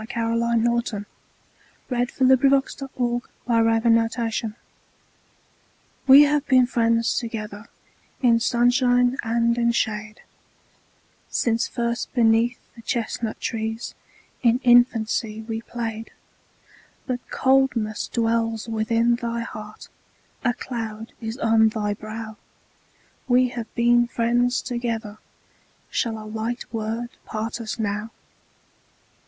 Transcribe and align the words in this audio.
Caroline 0.09 0.63
Norton 0.63 1.05
We 1.87 1.97
Have 1.99 2.09
Been 2.09 2.09
Friends 2.09 2.73
Together 2.73 4.57
WE 6.07 6.21
have 6.23 6.47
been 6.47 6.65
friends 6.65 7.19
together 7.19 7.67
In 8.19 8.39
sunshine 8.39 9.17
and 9.21 9.59
in 9.59 9.71
shade, 9.71 10.21
Since 11.29 11.67
first 11.67 12.11
beneath 12.15 12.57
the 12.73 12.81
chestnut 12.81 13.39
trees, 13.39 13.93
In 14.41 14.59
infancy 14.63 15.43
we 15.43 15.61
played. 15.61 16.09
But 17.05 17.19
coldness 17.29 18.07
dwells 18.07 18.67
within 18.67 19.17
thy 19.17 19.41
heart, 19.41 19.87
A 20.43 20.55
cloud 20.55 21.13
is 21.21 21.37
on 21.37 21.69
thy 21.69 21.93
brow; 21.93 22.37
We 23.27 23.49
have 23.49 23.71
been 23.75 24.07
friends 24.07 24.63
together, 24.63 25.19
Shall 25.91 26.17
a 26.17 26.25
light 26.25 26.65
word 26.73 27.09
part 27.27 27.61
us 27.61 27.77
now? 27.77 28.09